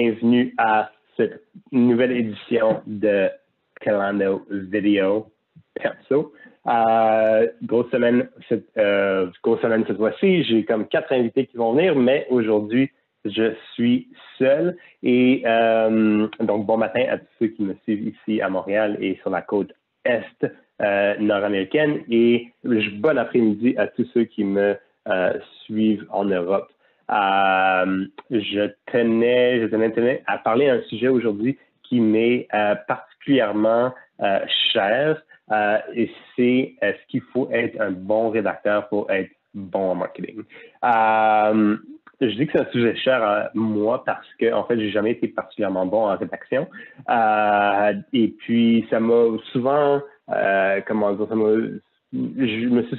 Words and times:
bienvenue 0.00 0.54
à 0.56 0.90
cette 1.14 1.42
nouvelle 1.72 2.12
édition 2.12 2.80
de 2.86 3.28
Calando 3.82 4.46
Video 4.48 5.26
Perso. 5.74 6.32
Euh, 6.66 7.46
grosse 7.64 7.90
semaine, 7.90 8.26
cette, 8.48 8.64
euh, 8.78 9.30
cette 9.44 9.96
fois-ci. 9.98 10.42
J'ai 10.44 10.64
comme 10.64 10.88
quatre 10.88 11.12
invités 11.12 11.44
qui 11.44 11.58
vont 11.58 11.74
venir, 11.74 11.94
mais 11.96 12.26
aujourd'hui, 12.30 12.90
je 13.26 13.52
suis 13.74 14.08
seul. 14.38 14.78
Et 15.02 15.42
euh, 15.44 16.26
donc, 16.40 16.64
bon 16.64 16.78
matin 16.78 17.04
à 17.10 17.18
tous 17.18 17.26
ceux 17.38 17.48
qui 17.48 17.62
me 17.62 17.74
suivent 17.82 18.08
ici 18.08 18.40
à 18.40 18.48
Montréal 18.48 18.96
et 19.02 19.16
sur 19.16 19.28
la 19.28 19.42
côte 19.42 19.74
est 20.06 20.46
nord-américaine. 21.20 22.04
Et 22.10 22.48
bon 22.64 23.18
après-midi 23.18 23.74
à 23.76 23.86
tous 23.86 24.06
ceux 24.14 24.24
qui 24.24 24.44
me 24.44 24.76
suivent 25.66 26.06
en 26.08 26.24
Europe. 26.24 26.72
Euh, 27.10 28.06
je, 28.30 28.70
tenais, 28.86 29.60
je 29.60 29.66
tenais, 29.66 30.22
à 30.26 30.38
parler 30.38 30.66
d'un 30.66 30.82
sujet 30.82 31.08
aujourd'hui 31.08 31.58
qui 31.82 32.00
m'est 32.00 32.46
euh, 32.54 32.74
particulièrement 32.86 33.92
euh, 34.22 34.38
cher 34.72 35.22
et 35.94 36.08
c'est 36.36 36.76
est-ce 36.80 37.04
qu'il 37.08 37.22
faut 37.32 37.50
être 37.50 37.80
un 37.80 37.90
bon 37.90 38.30
rédacteur 38.30 38.88
pour 38.88 39.10
être 39.10 39.32
bon 39.52 39.90
en 39.90 39.94
marketing. 39.96 40.44
je 40.84 42.26
dis 42.36 42.46
que 42.46 42.52
c'est 42.52 42.60
un 42.60 42.70
sujet 42.70 42.94
cher 42.94 43.20
à 43.20 43.50
moi 43.54 44.04
parce 44.04 44.28
que 44.38 44.52
en 44.52 44.62
fait 44.62 44.78
j'ai 44.78 44.92
jamais 44.92 45.10
été 45.10 45.26
particulièrement 45.26 45.86
bon 45.86 46.08
en 46.08 46.16
rédaction 46.16 46.68
et 48.12 48.28
puis 48.38 48.86
ça 48.90 49.00
m'a 49.00 49.38
souvent 49.50 50.00
comment 50.86 51.14
dire 51.14 51.26
ça 51.28 51.34
m'a 51.34 51.56
je 52.12 52.68
me 52.68 52.82
suis 52.84 52.98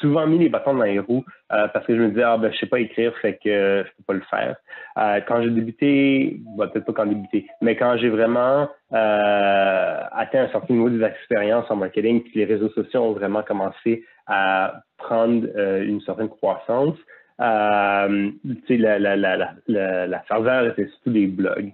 souvent, 0.00 0.26
mis 0.26 0.38
les 0.38 0.48
bâtons 0.50 0.74
dans 0.74 0.84
les 0.84 0.98
roues 0.98 1.24
euh, 1.52 1.68
parce 1.68 1.86
que 1.86 1.96
je 1.96 2.02
me 2.02 2.08
disais, 2.10 2.22
ah 2.22 2.36
ben, 2.36 2.52
je 2.52 2.58
sais 2.58 2.66
pas 2.66 2.80
écrire, 2.80 3.16
fait 3.22 3.38
que 3.42 3.84
je 3.86 3.96
peux 3.96 4.04
pas 4.06 4.12
le 4.12 4.22
faire. 4.28 4.56
Euh, 4.98 5.20
quand 5.26 5.42
j'ai 5.42 5.50
débuté, 5.50 6.40
bah, 6.56 6.68
peut-être 6.68 6.84
pas 6.84 6.92
quand 6.92 7.06
débuté, 7.06 7.46
mais 7.62 7.76
quand 7.76 7.96
j'ai 7.96 8.10
vraiment 8.10 8.68
euh, 8.92 10.00
atteint 10.12 10.42
un 10.44 10.48
certain 10.48 10.74
niveau 10.74 10.90
d'expérience 10.90 11.70
en 11.70 11.76
marketing, 11.76 12.22
puis 12.22 12.32
les 12.40 12.44
réseaux 12.44 12.70
sociaux 12.70 13.04
ont 13.04 13.12
vraiment 13.12 13.42
commencé 13.42 14.04
à 14.26 14.82
prendre 14.98 15.46
une 15.80 16.00
certaine 16.02 16.28
croissance, 16.28 16.96
euh, 17.40 18.30
la, 18.68 18.98
la, 18.98 19.16
la, 19.16 19.54
la, 19.66 20.06
la 20.06 20.20
faveur 20.20 20.66
était 20.66 20.86
surtout 20.88 21.10
des 21.10 21.26
blogs. 21.26 21.72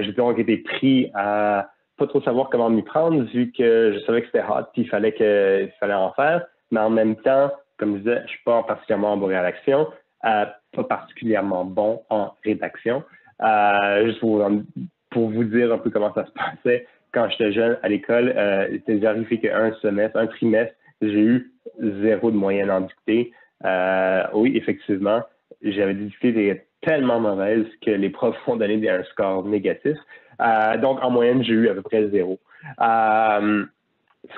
j'ai 0.00 0.12
donc 0.12 0.38
été 0.38 0.56
pris 0.58 1.10
à 1.14 1.68
pas 1.96 2.06
trop 2.06 2.20
savoir 2.22 2.48
comment 2.50 2.70
m'y 2.70 2.82
prendre 2.82 3.22
vu 3.24 3.52
que 3.52 3.92
je 3.94 3.98
savais 4.04 4.20
que 4.22 4.26
c'était 4.26 4.42
hot 4.42 4.64
puis 4.72 4.82
il 4.82 4.88
fallait 4.88 5.12
que 5.12 5.64
il 5.64 5.72
fallait 5.78 5.94
en 5.94 6.12
faire. 6.12 6.44
Mais 6.70 6.80
en 6.80 6.90
même 6.90 7.16
temps, 7.16 7.52
comme 7.78 7.94
je 7.94 7.98
disais, 7.98 8.22
je 8.24 8.30
suis 8.30 8.44
pas 8.44 8.62
particulièrement 8.62 9.16
bon 9.16 9.22
en 9.26 9.34
rédaction, 9.34 9.88
euh, 10.24 10.46
pas 10.72 10.84
particulièrement 10.84 11.64
bon 11.64 12.02
en 12.10 12.34
rédaction. 12.44 13.02
Euh, 13.42 14.06
juste 14.06 14.20
pour, 14.20 14.44
pour, 15.10 15.30
vous 15.30 15.44
dire 15.44 15.72
un 15.72 15.78
peu 15.78 15.90
comment 15.90 16.12
ça 16.14 16.24
se 16.26 16.32
passait, 16.32 16.86
quand 17.12 17.28
j'étais 17.30 17.52
jeune 17.52 17.78
à 17.82 17.88
l'école, 17.88 18.32
euh, 18.36 18.68
c'était 18.70 19.04
arrivé 19.06 19.38
qu'un 19.38 19.72
semestre, 19.74 20.16
un 20.18 20.26
trimestre, 20.26 20.74
j'ai 21.00 21.20
eu 21.20 21.52
zéro 22.02 22.30
de 22.30 22.36
moyenne 22.36 22.70
en 22.70 22.82
dictée. 22.82 23.32
Euh, 23.64 24.24
oui, 24.34 24.56
effectivement, 24.56 25.22
j'avais 25.62 25.94
des 25.94 26.06
dictées 26.06 26.62
tellement 26.82 27.20
mauvaises 27.20 27.66
que 27.84 27.90
les 27.90 28.10
profs 28.10 28.36
ont 28.46 28.56
donné 28.56 28.88
un 28.88 29.02
score 29.04 29.44
négatif. 29.44 29.96
Euh, 30.40 30.76
donc, 30.78 31.02
en 31.02 31.10
moyenne, 31.10 31.42
j'ai 31.42 31.52
eu 31.52 31.68
à 31.68 31.74
peu 31.74 31.82
près 31.82 32.08
zéro. 32.10 32.38
Euh, 32.80 33.64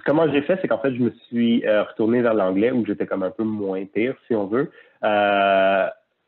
comment 0.04 0.30
j'ai 0.30 0.42
fait, 0.42 0.58
c'est 0.60 0.68
qu'en 0.68 0.78
fait, 0.78 0.94
je 0.94 1.02
me 1.02 1.10
suis 1.28 1.64
euh, 1.66 1.84
retourné 1.84 2.22
vers 2.22 2.34
l'anglais 2.34 2.70
où 2.70 2.84
j'étais 2.86 3.06
comme 3.06 3.22
un 3.22 3.30
peu 3.30 3.44
moins 3.44 3.84
pire, 3.84 4.14
si 4.26 4.34
on 4.34 4.46
veut. 4.46 4.70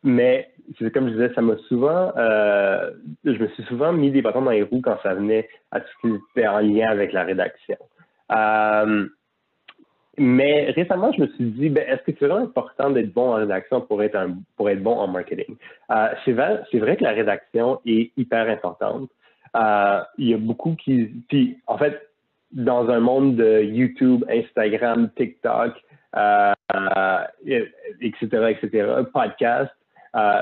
mais 0.04 0.50
comme 0.92 1.08
je 1.08 1.14
disais, 1.14 1.34
ça 1.34 1.42
m'a 1.42 1.56
souvent, 1.68 2.12
je 2.16 3.42
me 3.42 3.48
suis 3.48 3.64
souvent 3.64 3.92
mis 3.92 4.10
des 4.10 4.22
bâtons 4.22 4.42
dans 4.42 4.50
les 4.50 4.62
roues 4.62 4.82
quand 4.82 4.98
ça 5.02 5.14
venait 5.14 5.48
à 5.70 5.80
tout 5.80 5.88
ce 6.02 6.08
qui 6.08 6.14
était 6.36 6.46
en 6.46 6.60
lien 6.60 6.88
avec 6.88 7.12
la 7.12 7.24
rédaction. 7.24 7.76
mais 10.18 10.70
récemment, 10.70 11.12
je 11.12 11.22
me 11.22 11.26
suis 11.28 11.44
dit, 11.46 11.68
ben, 11.68 11.84
est-ce 11.88 12.02
que 12.02 12.16
c'est 12.18 12.26
vraiment 12.26 12.44
important 12.44 12.90
d'être 12.90 13.12
bon 13.12 13.32
en 13.32 13.34
rédaction 13.36 13.80
pour 13.80 14.02
être, 14.02 14.18
bon 14.58 14.96
en 14.96 15.08
marketing? 15.08 15.56
c'est 16.24 16.32
vrai 16.32 16.96
que 16.96 17.04
la 17.04 17.12
rédaction 17.12 17.80
est 17.84 18.12
hyper 18.16 18.48
importante. 18.48 19.10
Euh, 19.58 20.00
il 20.18 20.28
y 20.28 20.34
a 20.34 20.38
beaucoup 20.38 20.74
qui. 20.76 21.10
Puis, 21.28 21.58
en 21.66 21.78
fait, 21.78 22.08
dans 22.52 22.88
un 22.88 23.00
monde 23.00 23.36
de 23.36 23.62
YouTube, 23.62 24.24
Instagram, 24.30 25.10
TikTok, 25.16 25.72
euh, 26.16 26.52
etc., 28.00 28.26
etc., 28.50 28.86
podcast, 29.12 29.70
euh, 30.16 30.40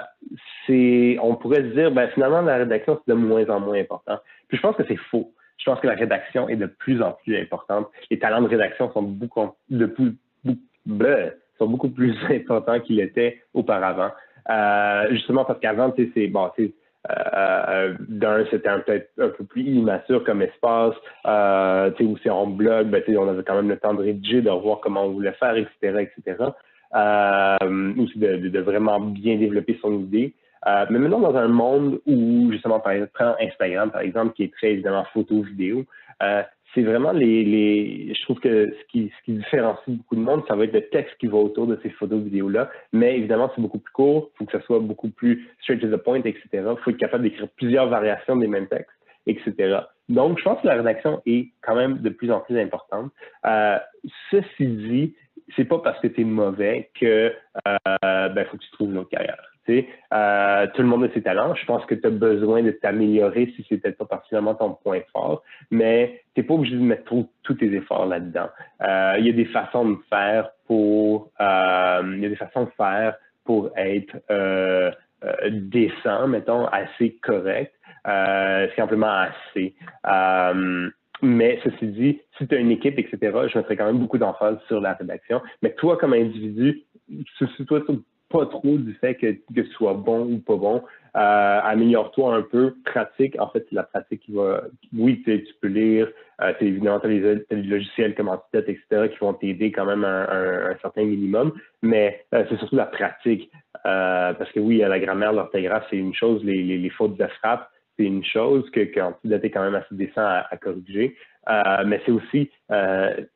on 1.23 1.35
pourrait 1.37 1.63
se 1.63 1.75
dire, 1.75 1.91
ben, 1.91 2.09
finalement, 2.11 2.43
la 2.43 2.57
rédaction, 2.57 3.01
c'est 3.05 3.13
de 3.13 3.19
moins 3.19 3.49
en 3.49 3.61
moins 3.61 3.79
important. 3.79 4.19
Puis 4.49 4.59
je 4.59 4.63
pense 4.63 4.77
que 4.77 4.85
c'est 4.87 4.99
faux. 5.11 5.33
Je 5.59 5.65
pense 5.65 5.81
que 5.81 5.87
la 5.87 5.95
rédaction 5.95 6.49
est 6.49 6.57
de 6.57 6.67
plus 6.67 7.03
en 7.03 7.13
plus 7.13 7.37
importante. 7.37 7.89
Les 8.11 8.19
talents 8.19 8.43
de 8.43 8.49
rédaction 8.49 8.93
sont 8.93 9.03
beaucoup, 9.03 9.51
de 9.71 9.87
plus, 9.87 10.17
sont 11.59 11.67
beaucoup 11.67 11.91
plus 11.91 12.17
importants 12.31 12.81
qu'ils 12.81 12.97
l'étaient 12.97 13.43
auparavant. 13.55 14.11
Euh, 14.49 15.09
justement 15.11 15.45
parce 15.45 15.59
qu'avant, 15.59 15.93
c'est 15.97 16.29
euh, 17.11 17.95
d'un, 18.09 18.45
c'était 18.51 18.71
peut-être 18.85 19.11
un 19.19 19.29
peu 19.29 19.45
plus 19.45 19.63
immature 19.63 20.25
comme 20.25 20.43
espace, 20.43 20.95
euh, 21.27 21.91
où 22.01 22.17
c'est 22.23 22.31
en 22.31 22.47
blog, 22.47 22.89
ben, 22.89 23.03
on 23.17 23.29
avait 23.29 23.43
quand 23.43 23.57
même 23.57 23.69
le 23.69 23.79
temps 23.79 23.95
de 23.95 24.03
rédiger, 24.03 24.43
de 24.43 24.51
revoir 24.51 24.81
comment 24.81 25.05
on 25.05 25.11
voulait 25.11 25.33
faire, 25.33 25.57
etc., 25.57 26.09
etc. 26.17 26.45
Euh, 26.95 27.93
aussi 27.99 28.19
de, 28.19 28.49
de, 28.49 28.61
vraiment 28.61 29.01
bien 29.01 29.37
développer 29.37 29.79
son 29.83 29.93
idée. 29.93 30.35
Euh, 30.67 30.87
mais 30.91 30.99
maintenant, 30.99 31.21
dans 31.21 31.37
un 31.37 31.49
monde 31.49 32.01
où, 32.07 32.51
justement, 32.51 32.81
par 32.81 32.93
exemple, 32.93 33.13
Instagram, 33.41 33.91
par 33.91 34.01
exemple, 34.01 34.35
qui 34.35 34.45
est 34.45 34.53
très 34.53 34.73
évidemment 34.73 35.05
photo, 35.13 35.43
vidéo, 35.43 35.85
euh, 36.23 36.43
c'est 36.77 36.83
vraiment 36.83 37.13
les, 37.13 38.13
Je 38.15 38.23
trouve 38.23 38.39
que 38.39 38.71
ce 38.71 38.87
qui, 38.93 39.11
ce 39.19 39.25
qui 39.25 39.33
différencie 39.33 39.97
beaucoup 39.97 40.15
de 40.15 40.21
monde, 40.21 40.43
ça 40.47 40.55
va 40.55 40.65
être 40.65 40.75
le 40.75 40.87
texte 40.89 41.17
qui 41.19 41.27
va 41.27 41.39
autour 41.39 41.67
de 41.67 41.81
ces 41.83 41.89
photos 41.89 42.23
vidéos-là. 42.23 42.71
Mais 42.93 43.17
évidemment, 43.17 43.51
c'est 43.55 43.63
beaucoup 43.63 43.79
plus 43.79 43.93
court. 43.93 44.31
Il 44.35 44.37
faut 44.37 44.45
que 44.45 44.53
ça 44.53 44.65
soit 44.65 44.79
beaucoup 44.79 45.09
plus 45.09 45.49
straight 45.63 45.81
to 45.81 45.89
the 45.89 45.97
point, 45.97 46.21
etc. 46.21 46.41
Il 46.53 46.77
faut 46.85 46.91
être 46.91 46.99
capable 46.99 47.25
d'écrire 47.25 47.49
plusieurs 47.57 47.89
variations 47.89 48.37
des 48.37 48.47
mêmes 48.47 48.69
textes, 48.69 48.91
etc. 49.27 49.79
Donc, 50.11 50.39
je 50.39 50.45
pense 50.45 50.61
que 50.61 50.67
la 50.67 50.75
rédaction 50.75 51.23
est 51.25 51.49
quand 51.63 51.75
même 51.75 51.99
de 51.99 52.11
plus 52.11 52.31
en 52.31 52.41
plus 52.41 52.61
importante. 52.61 53.11
Euh, 53.47 53.79
ceci 54.31 54.67
dit, 54.67 55.15
c'est 55.57 55.65
pas 55.65 55.79
parce 55.79 55.99
que 56.01 56.09
tu 56.09 56.21
es 56.21 56.25
mauvais 56.25 56.91
que 57.01 57.33
euh, 57.67 58.29
ben, 58.29 58.45
faut 58.51 58.59
que 58.59 58.63
tu 58.63 58.71
trouves 58.73 58.91
une 58.91 58.99
autre 58.99 59.11
carrière. 59.11 59.56
Euh, 59.69 60.67
tout 60.75 60.83
le 60.83 60.89
monde 60.89 61.05
a 61.05 61.09
ses 61.13 61.23
talents. 61.23 61.55
Je 61.55 61.65
pense 61.67 61.85
que 61.87 61.95
tu 61.95 62.07
as 62.07 62.11
besoin 62.11 62.63
de 62.63 62.71
t'améliorer 62.71 63.53
si 63.57 63.65
c'est 63.69 63.79
peut-être 63.79 63.99
pas 63.99 64.05
particulièrement 64.05 64.55
ton 64.55 64.75
point 64.75 65.01
fort, 65.13 65.43
mais 65.71 66.23
tu 66.35 66.41
n'es 66.41 66.47
pas 66.47 66.55
obligé 66.55 66.77
de 66.77 66.81
mettre 66.81 67.05
tous 67.43 67.55
tes 67.55 67.73
efforts 67.73 68.07
là-dedans. 68.07 68.49
Euh, 68.83 69.15
il 69.19 69.27
y 69.27 69.31
a 69.31 69.33
des 69.33 69.47
façons 69.47 69.91
de 69.91 69.97
faire 70.09 70.51
pour 70.67 71.31
euh, 71.41 72.03
il 72.15 72.21
y 72.21 72.27
a 72.27 72.29
des 72.29 72.37
façons 72.37 72.65
de 72.65 72.71
faire 72.77 73.17
pour 73.45 73.71
être 73.77 74.17
euh, 74.31 74.91
euh, 75.25 75.51
décent, 75.51 76.27
mettons, 76.29 76.67
assez 76.67 77.17
correct, 77.23 77.73
simplement 78.77 79.27
assez. 79.29 79.75
mais 81.23 81.59
ceci 81.65 81.87
dit, 81.87 82.21
si 82.37 82.47
tu 82.47 82.55
as 82.55 82.59
une 82.59 82.71
équipe, 82.71 82.99
etc., 82.99 83.19
je 83.53 83.59
mettrais 83.59 83.77
quand 83.77 83.87
même 83.87 83.99
beaucoup 83.99 84.19
d'emphase 84.19 84.59
sur 84.69 84.81
la 84.81 84.95
rédaction. 84.95 85.41
Mais 85.63 85.73
toi, 85.75 85.97
comme 85.97 86.13
individu, 86.13 86.83
si 87.39 87.67
toi, 87.67 87.81
pas 88.29 88.47
trop 88.47 88.77
du 88.77 88.95
fait 88.95 89.15
que, 89.15 89.33
que 89.33 89.61
tu 89.61 89.71
sois 89.73 89.95
bon 89.95 90.33
ou 90.33 90.39
pas 90.39 90.57
bon. 90.57 90.83
Euh, 91.17 91.61
améliore-toi 91.63 92.35
un 92.35 92.43
peu, 92.43 92.75
pratique. 92.85 93.41
En 93.41 93.49
fait, 93.49 93.65
c'est 93.69 93.75
la 93.75 93.85
pratique 93.85 94.21
qui 94.21 94.33
va. 94.33 94.65
Oui, 94.95 95.23
tu 95.25 95.47
peux 95.63 95.69
lire, 95.69 96.09
euh, 96.43 96.53
évidemment, 96.61 97.01
tu 97.01 97.47
logiciels 97.51 98.15
comme 98.15 98.29
Antidote, 98.29 98.69
etc., 98.69 99.09
qui 99.11 99.19
vont 99.21 99.33
t'aider 99.33 99.73
quand 99.73 99.87
même 99.87 100.05
un, 100.05 100.27
un, 100.71 100.77
certain 100.83 101.05
minimum, 101.05 101.53
mais 101.81 102.27
euh, 102.35 102.45
c'est 102.51 102.59
surtout 102.59 102.77
la 102.77 102.87
pratique. 102.87 103.51
Euh, 103.87 104.35
parce 104.35 104.51
que 104.53 104.61
oui, 104.61 104.79
la 104.79 104.99
grammaire, 104.99 105.33
l'orthographe, 105.33 105.87
c'est 105.89 105.97
une 105.97 106.15
chose, 106.15 106.45
les, 106.45 106.63
les, 106.63 106.91
fautes 106.91 107.17
de 107.17 107.27
frappe, 107.39 107.71
c'est 107.97 108.05
une 108.05 108.25
chose 108.25 108.69
que 108.71 108.81
qu'Antidote 108.81 109.45
est 109.45 109.51
quand 109.51 109.63
même 109.63 109.75
assez 109.75 109.95
décent 109.95 110.21
à, 110.21 110.47
à 110.51 110.57
corriger. 110.59 111.17
mais 111.87 112.01
c'est 112.05 112.13
aussi 112.13 112.51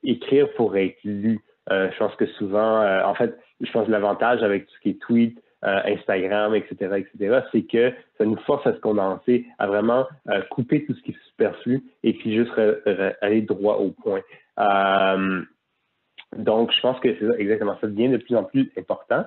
écrire 0.03 0.53
pour 0.55 0.77
être 0.77 0.99
lu. 1.05 1.41
Je 1.71 1.99
pense 1.99 2.15
que 2.17 2.27
souvent, 2.27 2.85
en 3.05 3.15
fait, 3.15 3.39
je 3.61 3.71
pense 3.71 3.87
que 3.87 3.93
l'avantage 3.93 4.43
avec 4.43 4.67
tout 4.67 4.75
ce 4.75 4.81
qui 4.81 4.91
est 4.91 5.01
tweet, 5.01 5.41
euh, 5.63 5.81
Instagram, 5.85 6.55
etc., 6.55 6.75
etc., 6.97 7.41
c'est 7.53 7.65
que 7.65 7.93
ça 8.17 8.25
nous 8.25 8.39
force 8.47 8.67
à 8.67 8.73
se 8.73 8.79
condenser, 8.79 9.45
à 9.59 9.67
vraiment 9.67 10.07
euh, 10.31 10.41
couper 10.51 10.87
tout 10.87 10.95
ce 10.95 11.03
qui 11.03 11.11
est 11.11 11.29
superflu 11.29 11.85
et 12.03 12.15
puis 12.15 12.35
juste 12.35 12.53
aller 13.21 13.43
droit 13.43 13.75
au 13.75 13.91
point. 13.91 14.23
Euh, 14.59 15.43
donc, 16.39 16.73
je 16.73 16.81
pense 16.81 16.99
que 17.01 17.15
c'est 17.15 17.39
exactement 17.39 17.77
ça 17.79 17.89
devient 17.89 18.09
de 18.09 18.17
plus 18.17 18.37
en 18.37 18.45
plus 18.45 18.73
important. 18.79 19.27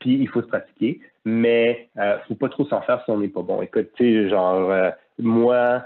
puis, 0.00 0.14
il 0.20 0.28
faut 0.28 0.42
se 0.42 0.46
pratiquer, 0.46 1.00
mais 1.24 1.88
ne 1.96 2.18
faut 2.28 2.34
pas 2.34 2.50
trop 2.50 2.66
s'en 2.66 2.82
faire 2.82 3.02
si 3.02 3.10
on 3.10 3.20
n'est 3.20 3.28
pas 3.28 3.40
bon. 3.40 3.62
Écoute, 3.62 3.92
tu 3.94 4.04
sais, 4.04 4.28
genre, 4.28 4.92
moi, 5.18 5.84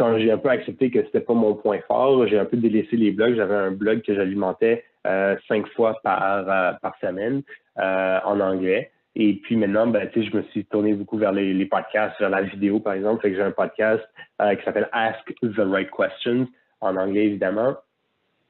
quand 0.00 0.16
j'ai 0.16 0.32
un 0.32 0.38
peu 0.38 0.48
accepté 0.48 0.90
que 0.90 1.04
c'était 1.04 1.20
pas 1.20 1.34
mon 1.34 1.54
point 1.54 1.80
fort, 1.86 2.26
j'ai 2.26 2.38
un 2.38 2.46
peu 2.46 2.56
délaissé 2.56 2.96
les 2.96 3.10
blogs. 3.10 3.36
J'avais 3.36 3.54
un 3.54 3.70
blog 3.70 4.00
que 4.00 4.14
j'alimentais 4.14 4.82
euh, 5.06 5.36
cinq 5.46 5.68
fois 5.68 6.00
par, 6.02 6.48
euh, 6.48 6.72
semaine 7.02 7.42
euh, 7.78 8.18
en 8.24 8.40
anglais. 8.40 8.90
Et 9.14 9.34
puis 9.34 9.56
maintenant, 9.56 9.86
ben, 9.86 10.08
je 10.16 10.34
me 10.34 10.42
suis 10.44 10.64
tourné 10.64 10.94
beaucoup 10.94 11.18
vers 11.18 11.32
les, 11.32 11.66
podcasts, 11.66 12.18
vers 12.18 12.30
la 12.30 12.40
vidéo, 12.40 12.80
par 12.80 12.94
exemple. 12.94 13.20
Fait 13.20 13.30
que 13.30 13.36
j'ai 13.36 13.42
un 13.42 13.50
podcast 13.50 14.02
qui 14.40 14.64
s'appelle 14.64 14.88
Ask 14.92 15.22
the 15.42 15.58
Right 15.58 15.90
Questions, 15.90 16.48
en 16.80 16.96
anglais 16.96 17.26
évidemment, 17.26 17.74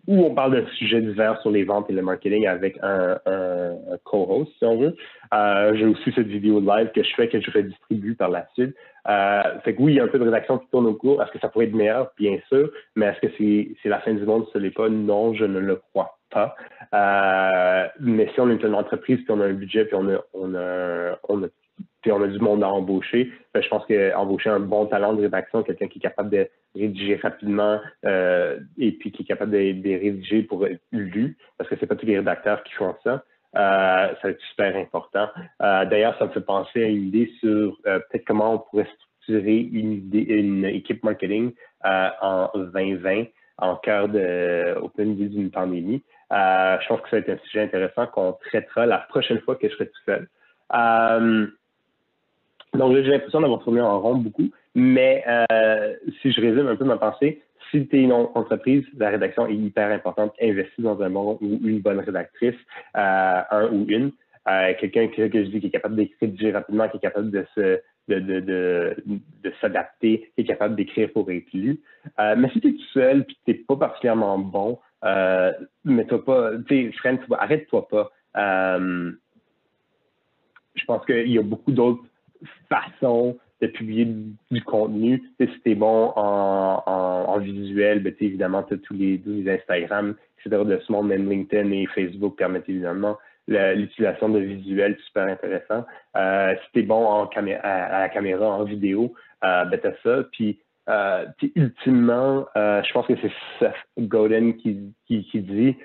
où 0.07 0.27
on 0.27 0.33
parle 0.33 0.55
de 0.55 0.71
sujets 0.77 1.01
divers 1.01 1.41
sur 1.41 1.51
les 1.51 1.65
ventes 1.65 1.91
et 1.91 1.93
le 1.93 2.03
marketing 2.03 2.47
avec 2.47 2.79
un, 2.83 3.19
co-host, 4.05 4.53
si 4.59 4.65
on 4.65 4.79
veut. 4.79 4.95
J'ai 5.75 5.87
aussi 5.87 6.13
cette 6.15 6.29
vidéo 6.29 6.61
live 6.61 6.93
que 6.95 7.03
je 7.03 7.13
fais, 7.17 7.27
que 7.27 7.41
je 7.41 7.51
redistribue 7.51 8.15
par 8.15 8.29
la 8.29 8.47
suite. 8.55 8.77
Euh, 9.09 9.43
fait 9.65 9.75
que 9.75 9.83
oui, 9.83 9.93
il 9.93 9.97
y 9.97 10.01
a 10.01 10.05
un 10.05 10.09
peu 10.09 10.19
de 10.19 10.25
rédaction 10.25 10.59
qui 10.59 10.69
tourne 10.69 10.87
au 10.87 10.95
cours. 10.95 11.23
Est-ce 11.23 11.33
que 11.33 11.39
ça 11.39 11.49
pourrait 11.49 11.67
être 11.67 11.75
meilleur? 11.75 12.13
Bien 12.19 12.39
sûr. 12.49 12.71
Mais 12.97 13.07
est-ce 13.07 13.27
que 13.27 13.75
c'est 13.83 13.89
la 13.89 14.01
fin 14.01 14.13
du 14.13 14.25
monde 14.25 14.47
ce 14.53 14.59
n'est 14.59 14.71
pas? 14.71 14.89
Non, 14.89 15.35
je 15.35 15.45
ne 15.45 15.59
le 15.59 15.77
crois 15.77 16.19
pas. 16.31 16.55
Euh, 16.95 17.89
mais 18.01 18.29
si 18.35 18.41
on 18.41 18.51
est 18.51 18.63
une 18.63 18.75
entreprise, 18.75 19.19
puis 19.19 19.31
on 19.31 19.41
a 19.41 19.47
un 19.47 19.53
budget, 19.53 19.85
puis 19.85 19.97
on 19.97 20.09
a, 20.09 20.19
on 20.35 20.55
a, 20.55 21.19
on 21.29 21.43
a 21.45 21.47
on 22.07 22.23
a 22.23 22.29
du 22.29 22.39
monde 22.39 22.63
à 22.63 22.69
embaucher. 22.69 23.31
Ben, 23.53 23.63
je 23.63 23.69
pense 23.69 23.85
qu'embaucher 23.87 24.49
un 24.49 24.61
bon 24.61 24.87
talent 24.87 25.13
de 25.13 25.23
rédaction, 25.23 25.63
quelqu'un 25.63 25.89
qui 25.89 25.99
est 25.99 26.03
capable 26.03 26.31
de 26.31 26.49
rédiger 26.75 27.17
rapidement 27.17 27.81
euh, 28.05 28.59
et 28.79 28.93
puis 28.93 29.13
qui 29.13 29.23
est 29.23 29.27
capable 29.27 29.53
de, 29.53 29.59
rédiger 29.59 30.43
pour 30.43 30.67
être 30.67 30.81
lu, 30.93 31.37
parce 31.59 31.69
que 31.69 31.77
c'est 31.79 31.87
pas 31.87 31.97
tous 31.97 32.07
les 32.07 32.19
rédacteurs 32.19 32.63
qui 32.63 32.73
font 32.75 32.95
ça. 33.05 33.25
Euh, 33.57 34.09
ça 34.09 34.19
va 34.23 34.31
être 34.31 34.43
super 34.51 34.77
important. 34.77 35.29
Euh, 35.63 35.85
d'ailleurs, 35.87 36.17
ça 36.19 36.27
me 36.27 36.31
fait 36.31 36.41
penser 36.41 36.85
à 36.85 36.89
une 36.89 37.09
idée 37.09 37.33
sur 37.41 37.77
peut-être 37.83 38.25
comment 38.25 38.55
on 38.55 38.59
pourrait 38.59 38.89
structurer 38.97 39.59
une, 39.59 40.65
équipe 40.65 41.03
marketing 41.05 41.53
en 41.85 42.51
2020 42.55 43.25
en 43.59 43.77
cœur 43.77 44.09
de, 44.09 44.75
au 44.81 44.91
milieu 44.97 45.29
d'une 45.29 45.51
pandémie. 45.51 46.03
je 46.31 46.89
pense 46.89 47.01
que 47.03 47.11
ça 47.11 47.17
va 47.17 47.19
être 47.19 47.29
un 47.31 47.45
sujet 47.45 47.63
intéressant 47.63 48.07
qu'on 48.07 48.33
traitera 48.49 48.87
la 48.87 48.99
prochaine 48.99 49.41
fois 49.41 49.57
que 49.57 49.69
je 49.69 49.75
serai 49.75 49.87
tout 49.87 50.03
seul. 50.07 50.29
Donc, 52.75 52.95
j'ai 52.95 53.03
l'impression 53.03 53.41
d'avoir 53.41 53.61
tourné 53.61 53.81
en 53.81 54.01
rond 54.01 54.17
beaucoup, 54.17 54.51
mais 54.75 55.25
euh, 55.29 55.95
si 56.23 56.31
je 56.31 56.41
résume 56.41 56.69
un 56.69 56.77
peu 56.77 56.85
ma 56.85 56.97
pensée, 56.97 57.43
si 57.71 57.87
tu 57.87 57.97
es 57.97 58.03
une 58.03 58.13
entreprise, 58.13 58.85
la 58.97 59.11
rédaction 59.11 59.47
est 59.47 59.55
hyper 59.55 59.91
importante. 59.91 60.33
Investis 60.41 60.85
dans 60.85 61.01
un 61.03 61.11
bon 61.11 61.39
ou 61.41 61.59
une 61.63 61.81
bonne 61.81 62.01
rédactrice, 62.01 62.57
euh, 62.97 63.41
un 63.51 63.69
ou 63.73 63.87
une. 63.89 64.13
Euh, 64.49 64.73
quelqu'un 64.81 65.09
que, 65.09 65.29
je 65.29 65.49
dis 65.51 65.61
qui 65.61 65.67
est 65.67 65.71
capable 65.71 65.97
d'écrire 65.97 66.55
rapidement, 66.55 66.89
qui 66.89 66.97
est 66.97 67.01
capable 67.01 67.31
de 67.31 67.45
se 67.55 67.81
de, 68.09 68.19
de, 68.19 68.41
de, 68.41 69.53
s'adapter, 69.61 70.33
qui 70.35 70.41
est 70.41 70.45
capable 70.45 70.75
d'écrire 70.75 71.13
pour 71.13 71.31
être 71.31 71.53
lu. 71.53 71.79
mais 72.19 72.51
si 72.51 72.61
tu 72.61 72.69
es 72.69 72.73
tout 72.73 72.89
seul 72.93 73.21
et 73.21 73.25
que 73.25 73.31
tu 73.31 73.37
n'es 73.49 73.55
pas 73.55 73.77
particulièrement 73.77 74.39
bon, 74.39 74.79
mets-toi 75.85 76.25
pas, 76.25 76.51
tu 76.67 76.93
arrête-toi 77.39 77.87
pas. 77.89 78.11
je 80.75 80.85
pense 80.87 81.07
qu'il 81.07 81.31
y 81.31 81.39
a 81.39 81.43
beaucoup 81.43 81.71
d'autres 81.71 82.03
façon 82.69 83.37
de 83.61 83.67
publier 83.67 84.07
du, 84.51 84.63
contenu. 84.63 85.23
Si 85.39 85.61
t'es 85.63 85.75
bon 85.75 86.13
en, 86.17 86.83
en, 86.87 87.10
visuel, 87.39 88.03
ben, 88.03 88.15
évidemment, 88.21 88.63
tu 88.63 88.75
as 88.75 88.79
tous 88.79 88.95
les, 88.95 89.21
Instagram, 89.49 90.15
etc. 90.39 90.63
de 90.65 90.79
ce 90.79 90.93
monde, 90.93 91.09
même 91.09 91.29
LinkedIn 91.29 91.71
et 91.71 91.87
Facebook 91.87 92.37
permettent 92.37 92.69
évidemment 92.69 93.19
l'utilisation 93.49 94.29
de 94.29 94.39
visuels 94.39 94.97
super 95.07 95.25
intéressant. 95.25 95.85
Euh, 96.17 96.55
si 96.55 96.73
tu 96.73 96.79
es 96.81 96.83
bon 96.83 97.05
en 97.05 97.27
à, 97.27 98.01
la 98.01 98.09
caméra, 98.09 98.49
en 98.49 98.63
vidéo, 98.65 99.13
euh, 99.45 99.65
ben, 99.65 99.81
tu 99.81 99.87
as 99.89 99.95
ça. 100.05 100.25
Puis, 100.31 100.61
euh, 100.89 101.27
ultimement, 101.57 102.47
euh, 102.57 102.83
je 102.83 102.93
pense 102.93 103.07
que 103.07 103.15
c'est 103.21 103.33
Seth 103.59 103.75
Godin 103.99 104.53
qui, 104.53 104.95
dit 105.09 105.77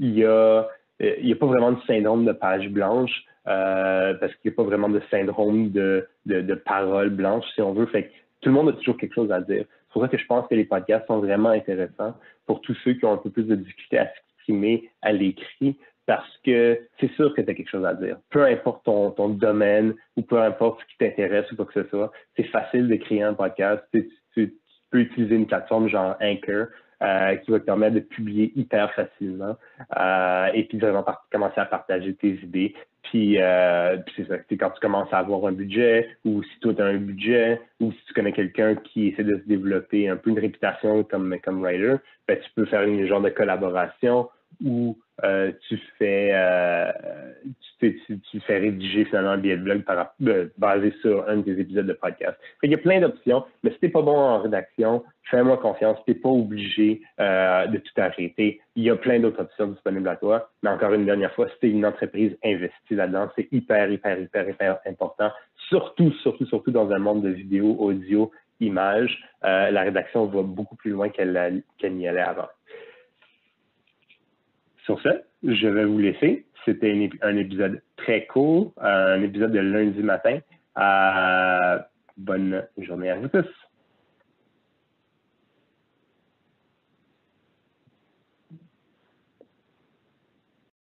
il 0.00 0.18
y 0.18 0.24
a, 0.24 0.66
a 1.00 1.36
pas 1.38 1.46
vraiment 1.46 1.72
de 1.72 1.80
syndrome 1.86 2.26
de 2.26 2.32
page 2.32 2.68
blanche. 2.68 3.24
Euh, 3.46 4.14
parce 4.14 4.32
qu'il 4.36 4.50
n'y 4.50 4.54
a 4.54 4.56
pas 4.56 4.62
vraiment 4.62 4.88
de 4.88 5.02
syndrome 5.10 5.70
de, 5.70 6.06
parole 6.64 7.10
blanche, 7.10 7.44
si 7.54 7.60
on 7.60 7.74
veut. 7.74 7.88
Tout 8.44 8.50
le 8.50 8.54
monde 8.56 8.68
a 8.68 8.72
toujours 8.74 8.98
quelque 8.98 9.14
chose 9.14 9.32
à 9.32 9.40
dire. 9.40 9.64
C'est 9.68 9.92
pour 9.92 10.02
ça 10.02 10.08
que 10.08 10.18
je 10.18 10.26
pense 10.26 10.46
que 10.46 10.54
les 10.54 10.66
podcasts 10.66 11.06
sont 11.06 11.18
vraiment 11.18 11.48
intéressants 11.48 12.14
pour 12.46 12.60
tous 12.60 12.76
ceux 12.84 12.92
qui 12.92 13.06
ont 13.06 13.12
un 13.12 13.16
peu 13.16 13.30
plus 13.30 13.44
de 13.44 13.56
difficulté 13.56 13.98
à 13.98 14.06
s'exprimer 14.06 14.90
à 15.00 15.12
l'écrit, 15.12 15.78
parce 16.04 16.30
que 16.44 16.78
c'est 17.00 17.10
sûr 17.12 17.34
que 17.34 17.40
tu 17.40 17.50
as 17.50 17.54
quelque 17.54 17.70
chose 17.70 17.86
à 17.86 17.94
dire. 17.94 18.18
Peu 18.28 18.44
importe 18.44 18.84
ton, 18.84 19.28
domaine 19.30 19.94
ou 20.16 20.22
peu 20.22 20.42
importe 20.42 20.80
ce 20.80 20.86
qui 20.92 20.98
t'intéresse 20.98 21.50
ou 21.52 21.56
quoi 21.56 21.64
que 21.64 21.82
ce 21.82 21.88
soit, 21.88 22.12
c'est 22.36 22.44
facile 22.44 22.86
de 22.86 22.96
créer 22.96 23.22
un 23.22 23.32
podcast. 23.32 23.82
Tu, 23.92 24.54
peux 24.90 25.00
utiliser 25.00 25.34
une 25.34 25.46
plateforme 25.46 25.88
genre 25.88 26.14
Anchor 26.20 26.66
euh, 27.02 27.36
qui 27.36 27.50
va 27.50 27.58
te 27.58 27.64
permettre 27.64 27.94
de 27.94 28.00
publier 28.00 28.52
hyper 28.54 28.92
facilement 28.92 29.56
euh, 29.98 30.46
et 30.54 30.64
puis 30.64 30.78
vraiment 30.78 31.04
commencer 31.32 31.60
à 31.60 31.64
partager 31.64 32.14
tes 32.14 32.34
idées. 32.44 32.76
Puis, 33.04 33.40
euh, 33.40 33.96
c'est 34.16 34.26
ça, 34.26 34.36
c'est 34.48 34.56
quand 34.56 34.70
tu 34.70 34.80
commences 34.80 35.12
à 35.12 35.18
avoir 35.18 35.46
un 35.46 35.52
budget 35.52 36.08
ou 36.24 36.42
si 36.42 36.60
toi 36.60 36.74
tu 36.74 36.82
as 36.82 36.86
un 36.86 36.96
budget 36.96 37.60
ou 37.80 37.92
si 37.92 37.98
tu 38.06 38.14
connais 38.14 38.32
quelqu'un 38.32 38.74
qui 38.76 39.08
essaie 39.08 39.24
de 39.24 39.38
se 39.38 39.46
développer 39.46 40.08
un 40.08 40.16
peu 40.16 40.30
une 40.30 40.38
réputation 40.38 41.04
comme, 41.04 41.36
comme 41.44 41.62
writer, 41.62 41.96
ben, 42.26 42.38
tu 42.38 42.50
peux 42.54 42.64
faire 42.64 42.82
une 42.82 43.06
genre 43.06 43.20
de 43.20 43.30
collaboration 43.30 44.28
où 44.64 44.98
euh, 45.22 45.52
tu 45.68 45.78
fais 45.96 46.32
euh, 46.34 46.90
tu, 47.78 48.20
tu, 48.30 48.40
fais 48.40 48.58
rédiger 48.58 49.04
finalement 49.04 49.30
un 49.30 49.38
billet 49.38 49.56
de 49.56 49.62
blog 49.62 49.84
par, 49.84 50.12
euh, 50.26 50.48
basé 50.58 50.92
sur 51.02 51.28
un 51.28 51.36
des 51.36 51.60
épisodes 51.60 51.86
de 51.86 51.92
podcast. 51.92 52.36
Il 52.64 52.70
y 52.72 52.74
a 52.74 52.78
plein 52.78 53.00
d'options, 53.00 53.44
mais 53.62 53.70
si 53.70 53.78
tu 53.78 53.86
n'es 53.86 53.92
pas 53.92 54.02
bon 54.02 54.16
en 54.16 54.40
rédaction, 54.40 55.04
fais-moi 55.30 55.58
confiance, 55.58 55.98
tu 56.04 56.10
n'es 56.10 56.18
pas 56.18 56.30
obligé 56.30 57.02
de 57.18 57.76
tout 57.78 58.00
arrêter. 58.00 58.60
Il 58.74 58.82
y 58.82 58.90
a 58.90 58.96
plein 58.96 59.20
d'autres 59.20 59.40
options 59.40 59.68
disponibles 59.68 60.08
à 60.08 60.16
toi. 60.16 60.50
Mais 60.62 60.70
encore 60.70 60.92
une 60.94 61.06
dernière 61.06 61.32
fois, 61.32 61.48
si 61.48 61.54
tu 61.60 61.66
es 61.68 61.70
une 61.70 61.86
entreprise 61.86 62.36
investie 62.44 62.94
là-dedans, 62.94 63.30
c'est 63.36 63.48
hyper, 63.52 63.90
hyper, 63.90 64.18
hyper, 64.18 64.48
hyper 64.48 64.78
important. 64.86 65.30
Surtout, 65.68 66.10
surtout, 66.22 66.46
surtout 66.46 66.72
dans 66.72 66.90
un 66.90 66.98
monde 66.98 67.22
de 67.22 67.30
vidéo, 67.30 67.76
audio, 67.78 68.32
images. 68.60 69.16
la 69.42 69.82
rédaction 69.82 70.26
va 70.26 70.42
beaucoup 70.42 70.76
plus 70.76 70.90
loin 70.90 71.08
qu'elle 71.08 71.62
n'y 71.82 72.08
allait 72.08 72.20
avant. 72.20 72.48
Sur 74.84 75.00
ce, 75.00 75.08
je 75.42 75.66
vais 75.66 75.84
vous 75.84 75.98
laisser. 75.98 76.46
C'était 76.64 77.10
un, 77.22 77.36
épisode 77.36 77.82
très 77.96 78.26
court, 78.26 78.72
un 78.78 79.22
épisode 79.22 79.52
de 79.52 79.60
lundi 79.60 80.02
matin. 80.02 80.38
Euh, 80.78 81.78
bonne 82.16 82.66
journée 82.78 83.10
à 83.10 83.16
vous 83.16 83.28
tous. 83.28 83.46